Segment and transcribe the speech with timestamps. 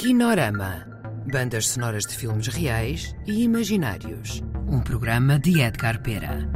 [0.00, 0.86] Kinorama.
[1.30, 4.42] Bandas sonoras de filmes reais e imaginários.
[4.66, 6.50] Um programa de Edgar Pera.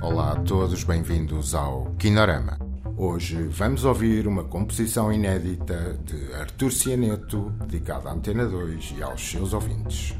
[0.00, 2.60] Olá a todos, bem-vindos ao Kinorama.
[2.96, 9.28] Hoje vamos ouvir uma composição inédita de Artur Cianeto, dedicada à Antena 2 e aos
[9.28, 10.14] seus ouvintes.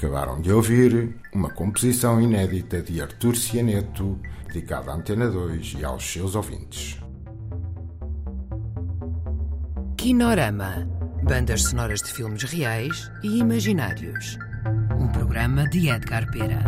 [0.00, 6.10] Acabaram de ouvir uma composição inédita de Artur Cianeto, dedicada à Antena 2 e aos
[6.10, 6.98] seus ouvintes.
[9.98, 10.88] Kinorama.
[11.22, 14.38] Bandas sonoras de filmes reais e imaginários.
[14.98, 16.64] Um programa de Edgar Pera.